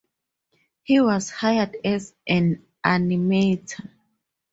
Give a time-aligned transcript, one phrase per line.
[0.81, 3.87] He was hired as an animator.